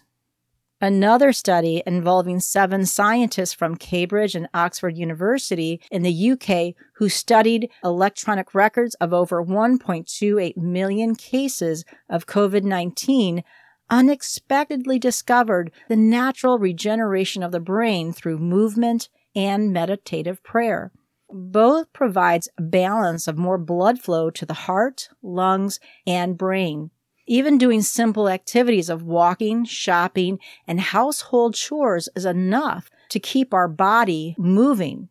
Another 0.81 1.33
study 1.33 1.83
involving 1.85 2.39
seven 2.39 2.85
scientists 2.85 3.53
from 3.53 3.75
Cambridge 3.75 4.33
and 4.33 4.47
Oxford 4.53 4.97
University 4.97 5.81
in 5.91 6.03
the 6.03 6.31
UK 6.31 6.73
who 6.95 7.09
studied 7.09 7.69
electronic 7.83 8.55
records 8.55 8.95
of 8.95 9.13
over 9.13 9.43
1.28 9.43 10.55
million 10.55 11.15
cases 11.15 11.83
of 12.09 12.27
COVID 12.27 12.63
19 12.63 13.43
unexpectedly 13.89 14.99
discovered 14.99 15.71
the 15.89 15.97
natural 15.97 16.57
regeneration 16.57 17.43
of 17.43 17.51
the 17.51 17.59
brain 17.59 18.13
through 18.13 18.37
movement 18.37 19.09
and 19.35 19.71
meditative 19.71 20.43
prayer. 20.43 20.91
Both 21.31 21.93
provides 21.93 22.49
a 22.57 22.61
balance 22.61 23.27
of 23.27 23.37
more 23.37 23.57
blood 23.57 23.99
flow 23.99 24.29
to 24.31 24.45
the 24.45 24.53
heart, 24.53 25.09
lungs, 25.21 25.79
and 26.07 26.37
brain. 26.37 26.89
Even 27.27 27.59
doing 27.59 27.83
simple 27.83 28.27
activities 28.27 28.89
of 28.89 29.03
walking, 29.03 29.63
shopping, 29.63 30.39
and 30.65 30.79
household 30.79 31.53
chores 31.53 32.09
is 32.15 32.25
enough 32.25 32.89
to 33.09 33.19
keep 33.19 33.53
our 33.53 33.67
body 33.67 34.35
moving. 34.39 35.09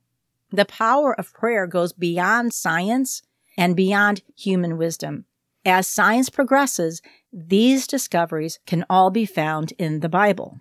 The 0.50 0.64
power 0.64 1.14
of 1.18 1.32
prayer 1.32 1.68
goes 1.68 1.92
beyond 1.92 2.52
science 2.52 3.22
and 3.56 3.76
beyond 3.76 4.22
human 4.36 4.76
wisdom. 4.76 5.26
As 5.64 5.86
science 5.86 6.30
progresses, 6.30 7.02
these 7.32 7.86
discoveries 7.86 8.58
can 8.66 8.84
all 8.88 9.10
be 9.10 9.26
found 9.26 9.72
in 9.78 10.00
the 10.00 10.08
Bible. 10.08 10.60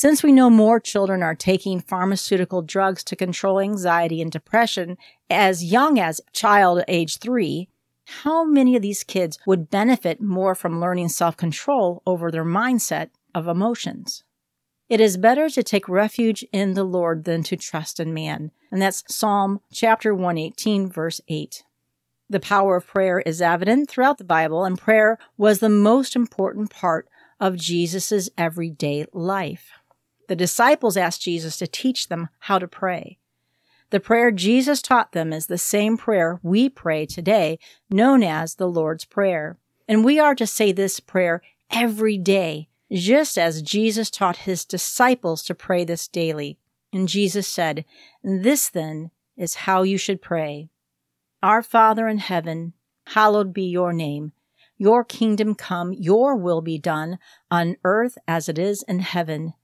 Since 0.00 0.22
we 0.22 0.30
know 0.30 0.48
more 0.48 0.78
children 0.78 1.24
are 1.24 1.34
taking 1.34 1.80
pharmaceutical 1.80 2.62
drugs 2.62 3.02
to 3.02 3.16
control 3.16 3.58
anxiety 3.58 4.22
and 4.22 4.30
depression 4.30 4.96
as 5.28 5.64
young 5.64 5.98
as 5.98 6.20
child 6.32 6.84
age 6.86 7.18
three, 7.18 7.68
how 8.22 8.44
many 8.44 8.76
of 8.76 8.82
these 8.82 9.02
kids 9.02 9.40
would 9.44 9.70
benefit 9.70 10.20
more 10.20 10.54
from 10.54 10.80
learning 10.80 11.08
self 11.08 11.36
control 11.36 12.00
over 12.06 12.30
their 12.30 12.44
mindset 12.44 13.10
of 13.34 13.48
emotions? 13.48 14.22
It 14.88 15.00
is 15.00 15.16
better 15.16 15.48
to 15.50 15.64
take 15.64 15.88
refuge 15.88 16.44
in 16.52 16.74
the 16.74 16.84
Lord 16.84 17.24
than 17.24 17.42
to 17.42 17.56
trust 17.56 17.98
in 17.98 18.14
man. 18.14 18.52
And 18.70 18.80
that's 18.80 19.02
Psalm 19.08 19.62
chapter 19.72 20.14
118, 20.14 20.88
verse 20.92 21.20
8. 21.26 21.64
The 22.30 22.38
power 22.38 22.76
of 22.76 22.86
prayer 22.86 23.18
is 23.18 23.42
evident 23.42 23.90
throughout 23.90 24.18
the 24.18 24.24
Bible, 24.24 24.64
and 24.64 24.78
prayer 24.78 25.18
was 25.36 25.58
the 25.58 25.68
most 25.68 26.14
important 26.14 26.70
part 26.70 27.08
of 27.40 27.56
Jesus' 27.56 28.30
everyday 28.38 29.04
life. 29.12 29.72
The 30.28 30.36
disciples 30.36 30.96
asked 30.96 31.22
Jesus 31.22 31.56
to 31.58 31.66
teach 31.66 32.08
them 32.08 32.28
how 32.40 32.58
to 32.58 32.68
pray. 32.68 33.18
The 33.90 34.00
prayer 34.00 34.30
Jesus 34.30 34.82
taught 34.82 35.12
them 35.12 35.32
is 35.32 35.46
the 35.46 35.56
same 35.58 35.96
prayer 35.96 36.38
we 36.42 36.68
pray 36.68 37.06
today, 37.06 37.58
known 37.90 38.22
as 38.22 38.54
the 38.54 38.68
Lord's 38.68 39.06
Prayer. 39.06 39.56
And 39.88 40.04
we 40.04 40.18
are 40.18 40.34
to 40.34 40.46
say 40.46 40.70
this 40.70 41.00
prayer 41.00 41.40
every 41.70 42.18
day, 42.18 42.68
just 42.92 43.38
as 43.38 43.62
Jesus 43.62 44.10
taught 44.10 44.38
his 44.38 44.66
disciples 44.66 45.42
to 45.44 45.54
pray 45.54 45.84
this 45.84 46.06
daily. 46.06 46.58
And 46.92 47.08
Jesus 47.08 47.48
said, 47.48 47.86
This 48.22 48.68
then 48.68 49.10
is 49.38 49.54
how 49.54 49.82
you 49.82 49.96
should 49.96 50.20
pray. 50.20 50.68
Our 51.42 51.62
Father 51.62 52.06
in 52.06 52.18
heaven, 52.18 52.74
hallowed 53.06 53.54
be 53.54 53.64
your 53.64 53.94
name. 53.94 54.32
Your 54.76 55.04
kingdom 55.04 55.54
come, 55.54 55.94
your 55.94 56.36
will 56.36 56.60
be 56.60 56.78
done, 56.78 57.18
on 57.50 57.76
earth 57.84 58.18
as 58.28 58.50
it 58.50 58.58
is 58.58 58.82
in 58.82 58.98
heaven. 58.98 59.54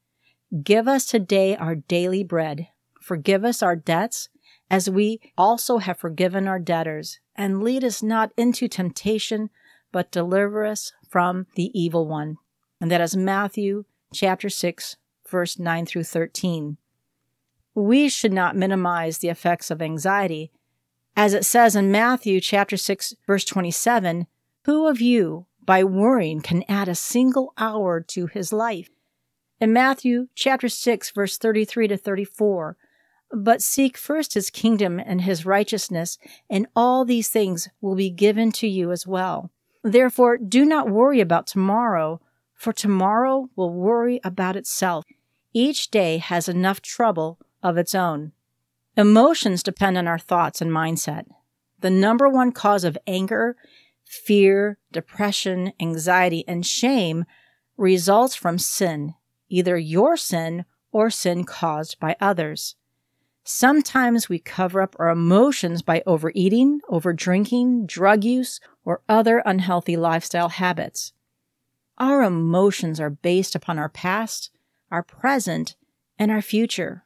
Give 0.63 0.87
us 0.87 1.07
today 1.07 1.57
our 1.57 1.75
daily 1.75 2.23
bread. 2.23 2.69
Forgive 3.01 3.45
us 3.45 3.63
our 3.63 3.77
debts, 3.77 4.29
as 4.71 4.89
we 4.89 5.21
also 5.37 5.79
have 5.79 5.99
forgiven 5.99 6.47
our 6.47 6.59
debtors. 6.59 7.19
And 7.37 7.63
lead 7.63 7.83
us 7.83 8.03
not 8.03 8.31
into 8.37 8.69
temptation, 8.69 9.51
but 9.91 10.13
deliver 10.13 10.65
us 10.65 10.93
from 11.09 11.47
the 11.57 11.71
evil 11.79 12.07
one. 12.07 12.37
And 12.81 12.91
that 12.91 13.01
is 13.01 13.17
Matthew 13.17 13.85
chapter 14.13 14.49
6, 14.49 14.97
verse 15.29 15.59
9 15.59 15.87
through 15.87 16.05
13. 16.05 16.77
We 17.75 18.09
should 18.09 18.33
not 18.33 18.57
minimize 18.57 19.19
the 19.19 19.29
effects 19.29 19.71
of 19.71 19.83
anxiety. 19.83 20.53
As 21.17 21.35
it 21.35 21.45
says 21.45 21.75
in 21.75 21.91
Matthew 21.91 22.41
chapter 22.41 22.77
6, 22.77 23.15
verse 23.27 23.45
27, 23.45 24.27
who 24.65 24.87
of 24.87 25.01
you, 25.01 25.47
by 25.65 25.83
worrying, 25.83 26.41
can 26.41 26.65
add 26.69 26.89
a 26.89 26.95
single 26.95 27.53
hour 27.59 28.01
to 28.01 28.27
his 28.27 28.53
life? 28.53 28.91
In 29.61 29.73
Matthew 29.73 30.29
chapter 30.35 30.69
6 30.69 31.11
verse 31.13 31.39
33 31.39 31.89
to 31.89 31.97
34, 31.97 32.77
but 33.33 33.63
seek 33.63 33.97
first 33.97 34.35
his 34.35 34.51
kingdom 34.51 35.01
and 35.01 35.23
his 35.23 35.47
righteousness, 35.47 36.19
and 36.51 36.67
all 36.75 37.05
these 37.05 37.29
things 37.29 37.69
will 37.81 37.95
be 37.95 38.11
given 38.11 38.53
to 38.53 38.67
you 38.67 38.91
as 38.91 39.07
well. 39.07 39.51
Therefore, 39.83 40.39
do 40.39 40.65
not 40.65 40.89
worry 40.89 41.21
about 41.21 41.47
tomorrow, 41.47 42.21
for 42.55 42.73
tomorrow 42.73 43.49
will 43.55 43.73
worry 43.73 44.21
about 44.25 44.57
itself. 44.57 45.05
Each 45.53 45.91
day 45.91 46.19
has 46.19 46.49
enough 46.49 46.81
trouble 46.81 47.39
of 47.63 47.77
its 47.77 47.95
own. 47.95 48.33
Emotions 48.97 49.63
depend 49.63 49.99
on 49.99 50.09
our 50.09 50.19
thoughts 50.19 50.61
and 50.61 50.71
mindset. 50.71 51.27
The 51.81 51.91
number 51.91 52.29
one 52.29 52.53
cause 52.53 52.85
of 52.85 52.99
anger, 53.07 53.57
fear, 54.05 54.79
depression, 54.93 55.73
anxiety, 55.81 56.45
and 56.47 56.65
shame 56.65 57.25
results 57.77 58.35
from 58.35 58.59
sin 58.59 59.15
either 59.55 59.79
your 59.79 60.17
sin 60.17 60.65
or 60.91 61.11
sin 61.11 61.45
caused 61.45 62.01
by 62.01 62.17
others. 62.21 62.75
Sometimes 63.45 64.29
we 64.29 64.41
cover 64.41 64.83
up 64.83 64.97
our 64.99 65.11
emotions 65.11 65.81
by 65.81 66.03
overeating, 66.07 66.81
overdrinking, 66.91 67.87
drug 67.87 68.25
use, 68.25 68.59
or 68.85 69.03
other 69.09 69.43
unhealthy 69.47 69.97
lifestyle 69.97 70.49
habits. 70.49 71.13
Our 71.99 72.25
emotions 72.25 72.99
are 72.99 73.11
based 73.11 73.55
upon 73.55 73.79
our 73.79 73.89
past, 73.89 74.51
our 74.91 75.05
present, 75.05 75.77
and 76.19 76.33
our 76.33 76.43
future. 76.43 77.05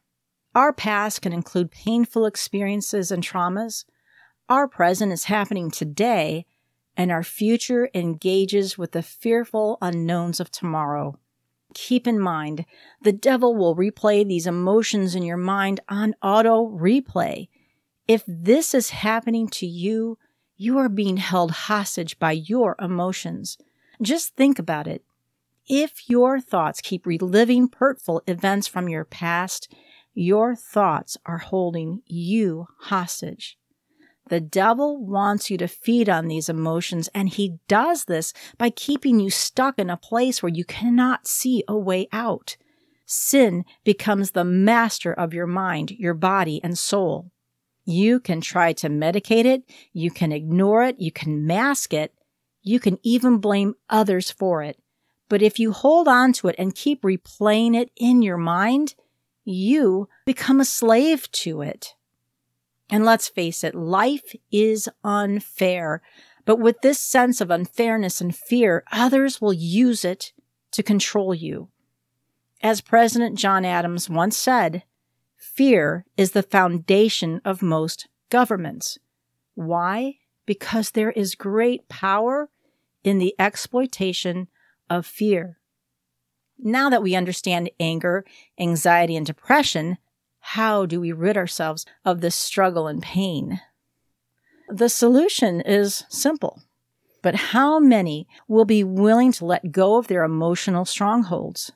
Our 0.54 0.72
past 0.72 1.20
can 1.20 1.34
include 1.34 1.70
painful 1.70 2.24
experiences 2.24 3.10
and 3.10 3.22
traumas. 3.22 3.84
Our 4.48 4.68
present 4.68 5.12
is 5.12 5.24
happening 5.24 5.70
today, 5.70 6.46
and 6.96 7.12
our 7.12 7.22
future 7.22 7.90
engages 7.94 8.78
with 8.78 8.92
the 8.92 9.02
fearful 9.02 9.76
unknowns 9.82 10.40
of 10.40 10.50
tomorrow. 10.50 11.18
Keep 11.74 12.06
in 12.06 12.18
mind, 12.18 12.64
the 13.02 13.12
devil 13.12 13.54
will 13.54 13.76
replay 13.76 14.26
these 14.26 14.46
emotions 14.46 15.14
in 15.14 15.22
your 15.22 15.36
mind 15.36 15.80
on 15.88 16.14
auto 16.22 16.66
replay. 16.68 17.48
If 18.06 18.24
this 18.26 18.74
is 18.74 18.90
happening 18.90 19.48
to 19.48 19.66
you, 19.66 20.18
you 20.56 20.78
are 20.78 20.88
being 20.88 21.18
held 21.18 21.50
hostage 21.50 22.18
by 22.18 22.32
your 22.32 22.74
emotions. 22.80 23.58
Just 24.00 24.34
think 24.34 24.58
about 24.58 24.86
it. 24.86 25.04
If 25.66 26.08
your 26.08 26.40
thoughts 26.40 26.80
keep 26.80 27.06
reliving 27.06 27.68
hurtful 27.76 28.22
events 28.26 28.66
from 28.66 28.88
your 28.88 29.04
past, 29.04 29.70
your 30.14 30.56
thoughts 30.56 31.18
are 31.26 31.38
holding 31.38 32.02
you 32.06 32.68
hostage. 32.78 33.57
The 34.28 34.40
devil 34.40 35.04
wants 35.04 35.50
you 35.50 35.56
to 35.58 35.68
feed 35.68 36.08
on 36.08 36.28
these 36.28 36.48
emotions, 36.48 37.08
and 37.14 37.28
he 37.28 37.58
does 37.66 38.04
this 38.04 38.32
by 38.58 38.70
keeping 38.70 39.20
you 39.20 39.30
stuck 39.30 39.78
in 39.78 39.88
a 39.88 39.96
place 39.96 40.42
where 40.42 40.52
you 40.52 40.64
cannot 40.64 41.26
see 41.26 41.64
a 41.66 41.76
way 41.76 42.08
out. 42.12 42.56
Sin 43.06 43.64
becomes 43.84 44.32
the 44.32 44.44
master 44.44 45.12
of 45.12 45.32
your 45.32 45.46
mind, 45.46 45.92
your 45.92 46.12
body, 46.12 46.60
and 46.62 46.78
soul. 46.78 47.30
You 47.86 48.20
can 48.20 48.42
try 48.42 48.74
to 48.74 48.90
medicate 48.90 49.46
it, 49.46 49.62
you 49.94 50.10
can 50.10 50.30
ignore 50.30 50.82
it, 50.82 51.00
you 51.00 51.10
can 51.10 51.46
mask 51.46 51.94
it, 51.94 52.12
you 52.62 52.78
can 52.78 52.98
even 53.02 53.38
blame 53.38 53.74
others 53.88 54.30
for 54.30 54.62
it. 54.62 54.78
But 55.30 55.40
if 55.40 55.58
you 55.58 55.72
hold 55.72 56.06
on 56.06 56.34
to 56.34 56.48
it 56.48 56.56
and 56.58 56.74
keep 56.74 57.02
replaying 57.02 57.74
it 57.74 57.90
in 57.96 58.20
your 58.20 58.36
mind, 58.36 58.94
you 59.44 60.08
become 60.26 60.60
a 60.60 60.66
slave 60.66 61.30
to 61.32 61.62
it. 61.62 61.94
And 62.90 63.04
let's 63.04 63.28
face 63.28 63.62
it, 63.64 63.74
life 63.74 64.34
is 64.50 64.88
unfair. 65.04 66.02
But 66.44 66.58
with 66.58 66.80
this 66.80 66.98
sense 66.98 67.40
of 67.40 67.50
unfairness 67.50 68.20
and 68.20 68.34
fear, 68.34 68.84
others 68.90 69.40
will 69.40 69.52
use 69.52 70.04
it 70.04 70.32
to 70.72 70.82
control 70.82 71.34
you. 71.34 71.68
As 72.62 72.80
President 72.80 73.38
John 73.38 73.64
Adams 73.64 74.08
once 74.08 74.36
said, 74.36 74.84
fear 75.36 76.06
is 76.16 76.32
the 76.32 76.42
foundation 76.42 77.40
of 77.44 77.62
most 77.62 78.08
governments. 78.30 78.98
Why? 79.54 80.16
Because 80.46 80.90
there 80.92 81.10
is 81.10 81.34
great 81.34 81.88
power 81.88 82.48
in 83.04 83.18
the 83.18 83.34
exploitation 83.38 84.48
of 84.88 85.06
fear. 85.06 85.58
Now 86.58 86.90
that 86.90 87.02
we 87.02 87.14
understand 87.14 87.70
anger, 87.78 88.24
anxiety, 88.58 89.16
and 89.16 89.26
depression, 89.26 89.98
how 90.52 90.86
do 90.86 90.98
we 90.98 91.12
rid 91.12 91.36
ourselves 91.36 91.84
of 92.06 92.22
this 92.22 92.34
struggle 92.34 92.86
and 92.86 93.02
pain? 93.02 93.60
The 94.70 94.88
solution 94.88 95.60
is 95.60 96.04
simple. 96.08 96.62
But 97.20 97.34
how 97.34 97.78
many 97.78 98.26
will 98.46 98.64
be 98.64 98.82
willing 98.82 99.30
to 99.32 99.44
let 99.44 99.72
go 99.72 99.98
of 99.98 100.06
their 100.06 100.24
emotional 100.24 100.86
strongholds? 100.86 101.72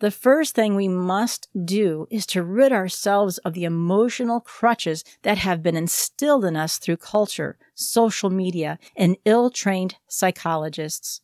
The 0.00 0.10
first 0.10 0.54
thing 0.54 0.74
we 0.74 0.88
must 0.88 1.48
do 1.64 2.06
is 2.10 2.26
to 2.26 2.42
rid 2.42 2.70
ourselves 2.70 3.38
of 3.38 3.54
the 3.54 3.64
emotional 3.64 4.40
crutches 4.40 5.02
that 5.22 5.38
have 5.38 5.62
been 5.62 5.76
instilled 5.76 6.44
in 6.44 6.54
us 6.54 6.76
through 6.76 6.98
culture, 6.98 7.56
social 7.74 8.28
media, 8.28 8.78
and 8.94 9.16
ill 9.24 9.48
trained 9.48 9.96
psychologists. 10.06 11.22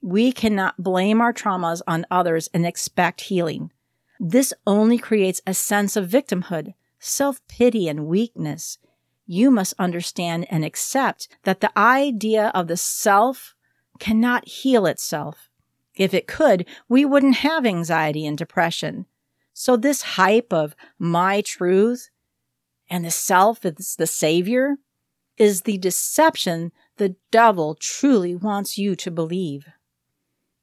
We 0.00 0.32
cannot 0.32 0.82
blame 0.82 1.20
our 1.20 1.34
traumas 1.34 1.82
on 1.86 2.06
others 2.10 2.48
and 2.54 2.64
expect 2.64 3.22
healing. 3.22 3.70
This 4.22 4.52
only 4.66 4.98
creates 4.98 5.40
a 5.46 5.54
sense 5.54 5.96
of 5.96 6.06
victimhood, 6.06 6.74
self 6.98 7.40
pity, 7.48 7.88
and 7.88 8.06
weakness. 8.06 8.76
You 9.26 9.50
must 9.50 9.72
understand 9.78 10.46
and 10.50 10.62
accept 10.62 11.26
that 11.44 11.60
the 11.60 11.76
idea 11.78 12.52
of 12.54 12.68
the 12.68 12.76
self 12.76 13.54
cannot 13.98 14.46
heal 14.46 14.84
itself. 14.84 15.48
If 15.94 16.12
it 16.12 16.26
could, 16.26 16.66
we 16.86 17.06
wouldn't 17.06 17.36
have 17.36 17.64
anxiety 17.64 18.26
and 18.26 18.36
depression. 18.36 19.06
So, 19.54 19.74
this 19.74 20.02
hype 20.02 20.52
of 20.52 20.76
my 20.98 21.40
truth 21.40 22.10
and 22.90 23.06
the 23.06 23.10
self 23.10 23.64
is 23.64 23.96
the 23.96 24.06
savior 24.06 24.76
is 25.38 25.62
the 25.62 25.78
deception 25.78 26.72
the 26.98 27.16
devil 27.30 27.74
truly 27.74 28.34
wants 28.34 28.76
you 28.76 28.94
to 28.96 29.10
believe 29.10 29.66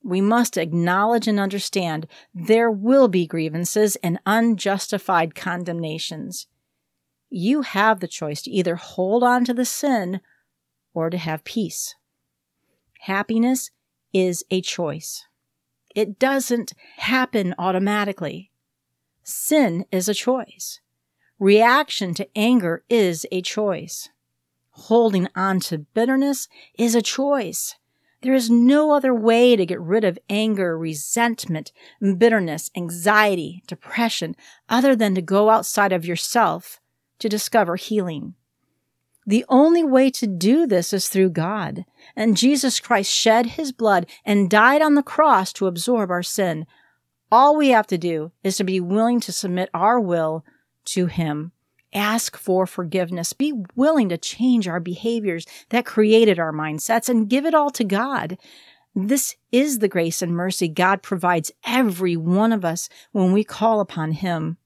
we 0.08 0.22
must 0.22 0.56
acknowledge 0.56 1.28
and 1.28 1.38
understand 1.38 2.08
there 2.34 2.72
will 2.72 3.10
be 3.10 3.28
grievances 3.28 3.98
and 3.98 4.18
unjustified 4.26 5.36
condemnations. 5.36 6.48
You 7.30 7.62
have 7.62 8.00
the 8.00 8.08
choice 8.08 8.42
to 8.44 8.52
either 8.52 8.78
hold 8.78 9.22
on 9.22 9.44
to 9.44 9.54
the 9.54 9.66
sin 9.66 10.22
or 10.94 11.10
to 11.10 11.18
have 11.18 11.44
peace. 11.44 11.96
Happiness 13.02 13.70
is 14.14 14.46
a 14.50 14.62
choice. 14.62 15.26
It 15.94 16.18
doesn't 16.18 16.74
happen 16.96 17.54
automatically. 17.58 18.52
Sin 19.24 19.86
is 19.92 20.08
a 20.08 20.14
choice. 20.14 20.80
Reaction 21.38 22.14
to 22.14 22.30
anger 22.34 22.86
is 22.90 23.26
a 23.30 23.42
choice. 23.42 24.08
Holding 24.70 25.28
on 25.36 25.60
to 25.62 25.80
bitterness 25.80 26.48
is 26.78 26.96
a 26.96 27.02
choice. 27.02 27.76
There 28.22 28.34
is 28.34 28.50
no 28.50 28.92
other 28.92 29.14
way 29.14 29.56
to 29.56 29.66
get 29.66 29.80
rid 29.80 30.04
of 30.04 30.18
anger, 30.30 30.78
resentment, 30.78 31.72
bitterness, 32.18 32.72
anxiety, 32.76 33.64
depression, 33.68 34.36
other 34.70 34.96
than 34.96 35.14
to 35.16 35.22
go 35.22 35.50
outside 35.50 35.92
of 35.92 36.06
yourself 36.06 36.80
to 37.20 37.30
discover 37.30 37.76
healing. 37.76 38.34
The 39.26 39.46
only 39.50 39.84
way 39.84 40.10
to 40.12 40.26
do 40.26 40.66
this 40.66 40.94
is 40.94 41.10
through 41.10 41.32
God. 41.32 41.86
And 42.16 42.38
Jesus 42.38 42.80
Christ 42.80 43.12
shed 43.12 43.46
his 43.46 43.72
blood 43.72 44.08
and 44.26 44.50
died 44.50 44.82
on 44.82 44.96
the 44.96 45.04
cross 45.04 45.52
to 45.54 45.68
absorb 45.68 46.10
our 46.10 46.24
sin. 46.24 46.66
All 47.32 47.56
we 47.56 47.70
have 47.70 47.88
to 47.88 47.98
do 47.98 48.32
is 48.44 48.56
to 48.58 48.64
be 48.64 48.80
willing 48.80 49.20
to 49.22 49.34
submit 49.34 49.70
our 49.74 50.00
will 50.00 50.46
to 50.86 51.08
him 51.08 51.52
ask 51.94 52.38
for 52.38 52.66
forgiveness, 52.66 53.34
be 53.34 53.54
willing 53.76 54.10
to 54.10 54.18
change 54.18 54.68
our 54.68 54.80
behaviors 54.80 55.46
that 55.70 55.86
created 55.86 56.40
our 56.40 56.52
mindsets 56.52 57.10
and 57.10 57.30
give 57.30 57.46
it 57.46 57.54
all 57.54 57.70
to 57.72 57.84
God. 57.84 58.38
This 58.96 59.36
is 59.52 59.80
the 59.80 59.88
grace 59.88 60.22
and 60.22 60.34
mercy 60.34 60.68
God 60.68 61.04
provides 61.04 61.52
every 61.64 62.18
one 62.18 62.52
of 62.52 62.66
us 62.66 62.90
when 63.12 63.32
we 63.32 63.44
call 63.44 63.80
upon 63.80 64.12
Him. 64.12 64.58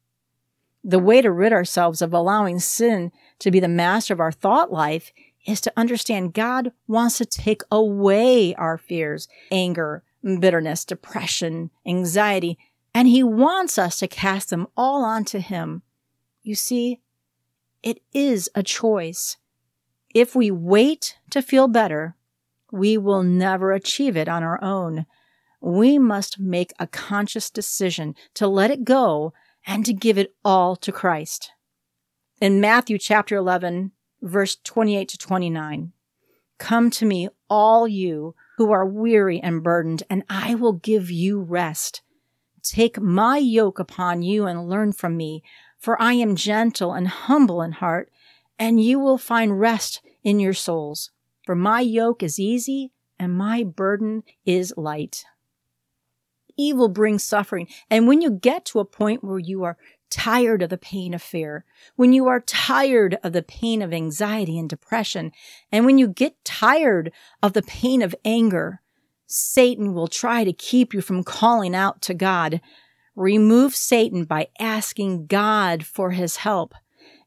The 0.83 0.99
way 0.99 1.21
to 1.21 1.31
rid 1.31 1.53
ourselves 1.53 2.01
of 2.01 2.13
allowing 2.13 2.59
sin 2.59 3.11
to 3.39 3.51
be 3.51 3.59
the 3.59 3.67
master 3.67 4.13
of 4.13 4.19
our 4.19 4.31
thought 4.31 4.71
life 4.71 5.11
is 5.45 5.61
to 5.61 5.73
understand 5.75 6.33
God 6.33 6.71
wants 6.87 7.17
to 7.17 7.25
take 7.25 7.61
away 7.71 8.55
our 8.55 8.77
fears, 8.77 9.27
anger, 9.51 10.03
bitterness, 10.23 10.85
depression, 10.85 11.69
anxiety, 11.85 12.57
and 12.93 13.07
He 13.07 13.23
wants 13.23 13.77
us 13.77 13.99
to 13.99 14.07
cast 14.07 14.49
them 14.49 14.67
all 14.77 15.03
onto 15.03 15.39
Him. 15.39 15.81
You 16.43 16.55
see, 16.55 16.99
it 17.83 18.01
is 18.13 18.49
a 18.55 18.63
choice. 18.63 19.37
If 20.13 20.35
we 20.35 20.51
wait 20.51 21.17
to 21.29 21.41
feel 21.41 21.67
better, 21.67 22.15
we 22.71 22.97
will 22.97 23.23
never 23.23 23.71
achieve 23.71 24.15
it 24.15 24.27
on 24.27 24.43
our 24.43 24.61
own. 24.63 25.05
We 25.59 25.99
must 25.99 26.39
make 26.39 26.73
a 26.79 26.87
conscious 26.87 27.49
decision 27.49 28.15
to 28.35 28.47
let 28.47 28.71
it 28.71 28.83
go 28.83 29.33
and 29.65 29.85
to 29.85 29.93
give 29.93 30.17
it 30.17 30.35
all 30.43 30.75
to 30.77 30.91
Christ. 30.91 31.51
In 32.39 32.59
Matthew 32.59 32.97
chapter 32.97 33.35
11, 33.35 33.91
verse 34.21 34.57
28 34.63 35.07
to 35.09 35.17
29, 35.17 35.91
Come 36.57 36.89
to 36.91 37.05
me, 37.05 37.29
all 37.49 37.87
you 37.87 38.35
who 38.57 38.71
are 38.71 38.85
weary 38.85 39.39
and 39.39 39.63
burdened, 39.63 40.03
and 40.09 40.23
I 40.29 40.55
will 40.55 40.73
give 40.73 41.09
you 41.09 41.41
rest. 41.41 42.01
Take 42.61 42.99
my 42.99 43.37
yoke 43.37 43.79
upon 43.79 44.21
you 44.21 44.45
and 44.45 44.69
learn 44.69 44.93
from 44.93 45.17
me, 45.17 45.43
for 45.81 45.99
I 45.99 46.13
am 46.13 46.35
gentle 46.35 46.93
and 46.93 47.07
humble 47.07 47.61
in 47.63 47.73
heart, 47.73 48.11
and 48.59 48.81
you 48.81 48.99
will 48.99 49.17
find 49.17 49.59
rest 49.59 50.01
in 50.23 50.39
your 50.39 50.53
souls. 50.53 51.09
For 51.43 51.55
my 51.55 51.81
yoke 51.81 52.21
is 52.21 52.39
easy 52.39 52.91
and 53.19 53.33
my 53.33 53.63
burden 53.63 54.23
is 54.45 54.73
light. 54.77 55.25
Evil 56.55 56.87
brings 56.87 57.23
suffering. 57.23 57.67
And 57.89 58.07
when 58.07 58.21
you 58.21 58.29
get 58.29 58.63
to 58.65 58.79
a 58.79 58.85
point 58.85 59.23
where 59.23 59.39
you 59.39 59.63
are 59.63 59.77
tired 60.11 60.61
of 60.61 60.69
the 60.69 60.77
pain 60.77 61.15
of 61.15 61.21
fear, 61.23 61.65
when 61.95 62.13
you 62.13 62.27
are 62.27 62.41
tired 62.41 63.17
of 63.23 63.33
the 63.33 63.41
pain 63.41 63.81
of 63.81 63.91
anxiety 63.91 64.59
and 64.59 64.69
depression, 64.69 65.31
and 65.71 65.85
when 65.85 65.97
you 65.97 66.07
get 66.07 66.45
tired 66.45 67.11
of 67.41 67.53
the 67.53 67.63
pain 67.63 68.03
of 68.03 68.13
anger, 68.23 68.81
Satan 69.25 69.93
will 69.93 70.07
try 70.07 70.43
to 70.43 70.53
keep 70.53 70.93
you 70.93 71.01
from 71.01 71.23
calling 71.23 71.73
out 71.73 72.01
to 72.03 72.13
God 72.13 72.61
Remove 73.15 73.75
Satan 73.75 74.25
by 74.25 74.47
asking 74.59 75.27
God 75.27 75.85
for 75.85 76.11
his 76.11 76.37
help. 76.37 76.73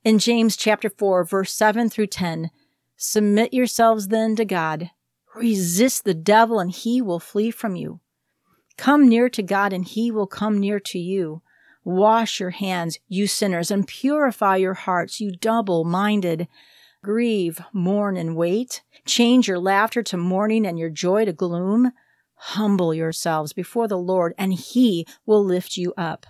In 0.03 0.19
James 0.19 0.57
chapter 0.57 0.91
4, 0.91 1.25
verse 1.25 1.53
7 1.53 1.91
through 1.91 2.07
10, 2.09 2.51
submit 2.97 3.53
yourselves 3.53 4.09
then 4.09 4.37
to 4.37 4.45
God. 4.45 4.91
Resist 5.35 6.05
the 6.05 6.15
devil 6.15 6.61
and 6.61 6.71
he 6.71 7.03
will 7.03 7.21
flee 7.21 7.51
from 7.51 7.77
you. 7.77 8.01
Come 8.77 9.09
near 9.09 9.29
to 9.29 9.43
God 9.43 9.73
and 9.73 9.85
he 9.85 10.11
will 10.11 10.27
come 10.27 10.59
near 10.59 10.81
to 10.81 10.99
you. 10.99 11.43
Wash 11.85 12.41
your 12.41 12.51
hands, 12.51 12.99
you 13.09 13.27
sinners, 13.27 13.71
and 13.71 13.87
purify 13.87 14.57
your 14.57 14.75
hearts, 14.75 15.21
you 15.21 15.33
double 15.33 15.85
minded. 15.85 16.49
Grieve, 17.03 17.61
mourn, 17.75 18.17
and 18.17 18.35
wait. 18.35 18.83
Change 19.05 19.47
your 19.47 19.59
laughter 19.59 20.03
to 20.05 20.17
mourning 20.17 20.67
and 20.67 20.79
your 20.79 20.89
joy 20.89 21.27
to 21.27 21.33
gloom. 21.35 21.93
Humble 22.49 22.93
yourselves 22.93 23.55
before 23.55 23.89
the 23.89 23.97
Lord, 23.97 24.35
and 24.37 24.53
he 24.53 25.07
will 25.25 25.43
lift 25.43 25.79
you 25.79 25.95
up. 25.97 26.27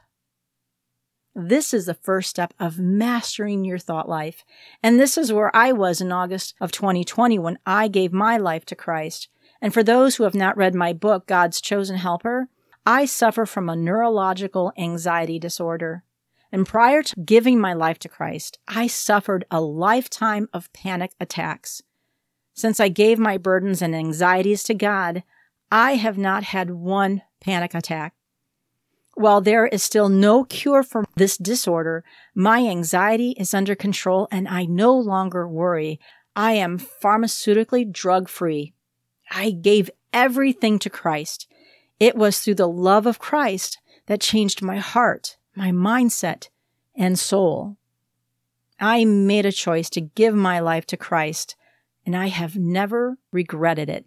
This 1.34 1.74
is 1.74 1.86
the 1.86 1.94
first 1.94 2.30
step 2.30 2.54
of 2.60 2.78
mastering 2.78 3.64
your 3.64 3.78
thought 3.78 4.08
life. 4.08 4.44
And 4.80 5.00
this 5.00 5.18
is 5.18 5.32
where 5.32 5.54
I 5.54 5.72
was 5.72 6.00
in 6.00 6.12
August 6.12 6.54
of 6.60 6.70
2020 6.70 7.40
when 7.40 7.58
I 7.66 7.88
gave 7.88 8.12
my 8.12 8.36
life 8.36 8.64
to 8.66 8.76
Christ. 8.76 9.28
And 9.60 9.74
for 9.74 9.82
those 9.82 10.14
who 10.14 10.22
have 10.22 10.36
not 10.36 10.56
read 10.56 10.72
my 10.76 10.92
book, 10.92 11.26
God's 11.26 11.60
Chosen 11.60 11.96
Helper, 11.96 12.48
I 12.86 13.06
suffer 13.06 13.44
from 13.44 13.68
a 13.68 13.74
neurological 13.74 14.72
anxiety 14.78 15.40
disorder. 15.40 16.04
And 16.52 16.64
prior 16.64 17.02
to 17.02 17.20
giving 17.20 17.58
my 17.58 17.72
life 17.72 17.98
to 17.98 18.08
Christ, 18.08 18.60
I 18.68 18.86
suffered 18.86 19.44
a 19.50 19.60
lifetime 19.60 20.48
of 20.52 20.72
panic 20.72 21.10
attacks. 21.18 21.82
Since 22.52 22.78
I 22.78 22.88
gave 22.88 23.18
my 23.18 23.36
burdens 23.36 23.82
and 23.82 23.96
anxieties 23.96 24.62
to 24.64 24.74
God, 24.74 25.24
I 25.74 25.96
have 25.96 26.16
not 26.16 26.44
had 26.44 26.70
one 26.70 27.22
panic 27.40 27.74
attack. 27.74 28.14
While 29.14 29.40
there 29.40 29.66
is 29.66 29.82
still 29.82 30.08
no 30.08 30.44
cure 30.44 30.84
for 30.84 31.04
this 31.16 31.36
disorder, 31.36 32.04
my 32.32 32.60
anxiety 32.60 33.32
is 33.32 33.52
under 33.52 33.74
control 33.74 34.28
and 34.30 34.46
I 34.46 34.66
no 34.66 34.96
longer 34.96 35.48
worry. 35.48 35.98
I 36.36 36.52
am 36.52 36.78
pharmaceutically 36.78 37.90
drug 37.90 38.28
free. 38.28 38.72
I 39.32 39.50
gave 39.50 39.90
everything 40.12 40.78
to 40.78 40.88
Christ. 40.88 41.48
It 41.98 42.14
was 42.14 42.38
through 42.38 42.54
the 42.54 42.68
love 42.68 43.04
of 43.04 43.18
Christ 43.18 43.78
that 44.06 44.20
changed 44.20 44.62
my 44.62 44.76
heart, 44.76 45.38
my 45.56 45.72
mindset, 45.72 46.50
and 46.94 47.18
soul. 47.18 47.78
I 48.78 49.04
made 49.04 49.44
a 49.44 49.50
choice 49.50 49.90
to 49.90 50.00
give 50.00 50.36
my 50.36 50.60
life 50.60 50.86
to 50.86 50.96
Christ, 50.96 51.56
and 52.06 52.14
I 52.14 52.28
have 52.28 52.54
never 52.54 53.18
regretted 53.32 53.90
it. 53.90 54.06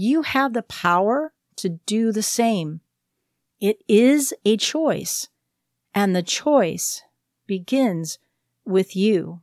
You 0.00 0.22
have 0.22 0.52
the 0.52 0.62
power 0.62 1.32
to 1.56 1.70
do 1.70 2.12
the 2.12 2.22
same. 2.22 2.82
It 3.60 3.82
is 3.88 4.32
a 4.44 4.56
choice, 4.56 5.26
and 5.92 6.14
the 6.14 6.22
choice 6.22 7.02
begins 7.48 8.20
with 8.64 8.94
you. 8.94 9.40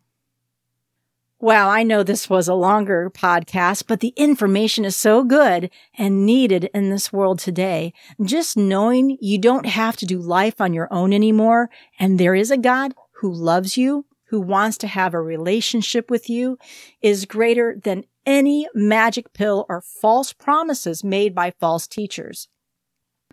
Well, 1.41 1.67
I 1.67 1.83
know 1.83 2.03
this 2.03 2.29
was 2.29 2.47
a 2.47 2.53
longer 2.53 3.11
podcast, 3.13 3.83
but 3.85 3.99
the 3.99 4.13
information 4.15 4.85
is 4.85 4.95
so 4.95 5.25
good 5.25 5.69
and 5.97 6.25
needed 6.25 6.69
in 6.73 6.89
this 6.89 7.11
world 7.11 7.39
today. 7.39 7.91
Just 8.23 8.55
knowing 8.55 9.17
you 9.19 9.37
don't 9.37 9.65
have 9.65 9.97
to 9.97 10.05
do 10.05 10.19
life 10.19 10.61
on 10.61 10.73
your 10.73 10.87
own 10.89 11.11
anymore, 11.11 11.69
and 11.99 12.17
there 12.17 12.33
is 12.33 12.49
a 12.49 12.55
God 12.55 12.93
who 13.19 13.29
loves 13.29 13.75
you, 13.75 14.05
who 14.29 14.39
wants 14.39 14.77
to 14.77 14.87
have 14.87 15.13
a 15.13 15.21
relationship 15.21 16.09
with 16.09 16.29
you, 16.29 16.57
is 17.01 17.25
greater 17.25 17.77
than 17.83 18.05
any 18.25 18.67
magic 18.73 19.33
pill 19.33 19.65
or 19.69 19.81
false 19.81 20.33
promises 20.33 21.03
made 21.03 21.35
by 21.35 21.51
false 21.51 21.88
teachers. 21.88 22.47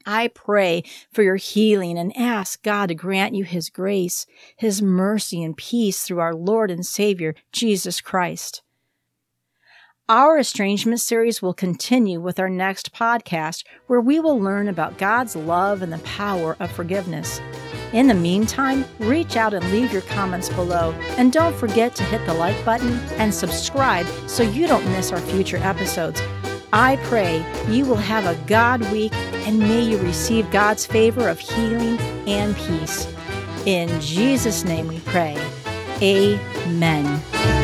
I 0.05 0.29
pray 0.29 0.83
for 1.13 1.23
your 1.23 1.37
healing 1.37 1.99
and 1.99 2.17
ask 2.17 2.63
God 2.63 2.87
to 2.89 2.95
grant 2.95 3.35
you 3.35 3.45
His 3.45 3.71
grace, 3.71 4.27
His 4.57 4.83
mercy, 4.83 5.43
and 5.43 5.57
peace 5.57 6.03
through 6.03 6.21
our 6.21 6.35
Lord 6.35 6.71
and 6.71 6.85
Savior, 6.85 7.35
Jesus 7.53 8.01
Christ. 8.01 8.63
Our 10.09 10.39
estrangement 10.39 11.01
series 11.01 11.41
will 11.41 11.55
continue 11.55 12.21
with 12.21 12.41
our 12.41 12.51
next 12.51 12.93
podcast, 12.93 13.65
where 13.87 14.01
we 14.01 14.19
will 14.19 14.39
learn 14.39 14.69
about 14.69 14.99
God's 14.99 15.37
love 15.37 15.81
and 15.81 15.93
the 15.93 15.99
power 15.99 16.57
of 16.59 16.73
forgiveness. 16.73 17.41
In 17.93 18.07
the 18.07 18.15
meantime, 18.15 18.85
reach 18.99 19.37
out 19.37 19.53
and 19.53 19.71
leave 19.71 19.93
your 19.93 20.03
comments 20.03 20.49
below. 20.49 20.93
And 21.19 21.33
don't 21.33 21.55
forget 21.55 21.95
to 21.97 22.03
hit 22.05 22.25
the 22.27 22.35
like 22.35 22.65
button 22.65 22.99
and 23.19 23.35
subscribe 23.35 24.07
so 24.27 24.43
you 24.43 24.67
don't 24.67 24.85
miss 24.87 25.13
our 25.13 25.21
future 25.21 25.59
episodes. 25.59 26.23
I 26.73 26.97
pray 27.05 27.45
you 27.69 27.85
will 27.85 27.97
have 27.97 28.25
a 28.25 28.41
God 28.47 28.81
week 28.91 29.13
and 29.47 29.59
may 29.59 29.83
you 29.83 29.99
receive 29.99 30.51
God's 30.51 30.87
favor 30.87 31.29
of 31.29 31.39
healing 31.39 31.99
and 32.27 32.57
peace. 32.57 33.07
In 33.67 34.01
Jesus' 34.01 34.65
name 34.65 34.89
we 34.89 35.01
pray. 35.01 35.37
Amen. 36.01 37.62